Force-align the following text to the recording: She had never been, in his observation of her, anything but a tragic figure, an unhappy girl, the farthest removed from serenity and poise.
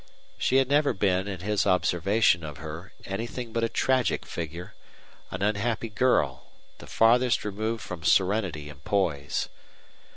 She 0.39 0.55
had 0.55 0.67
never 0.67 0.93
been, 0.93 1.27
in 1.27 1.41
his 1.41 1.67
observation 1.67 2.43
of 2.43 2.57
her, 2.57 2.91
anything 3.05 3.53
but 3.53 3.63
a 3.63 3.69
tragic 3.69 4.25
figure, 4.25 4.73
an 5.29 5.43
unhappy 5.43 5.89
girl, 5.89 6.47
the 6.79 6.87
farthest 6.87 7.45
removed 7.45 7.83
from 7.83 8.03
serenity 8.03 8.67
and 8.67 8.83
poise. 8.83 9.47